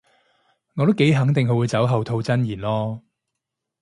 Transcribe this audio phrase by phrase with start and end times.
[0.77, 3.01] 我都幾肯定佢會酒後吐真言囉